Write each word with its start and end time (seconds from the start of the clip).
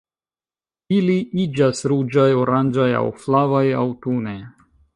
Ili 0.99 1.17
iĝas 1.43 1.83
ruĝaj, 1.93 2.25
oranĝaj 2.45 2.89
aŭ 3.03 3.05
flavaj 3.27 3.65
aŭtune. 3.83 4.35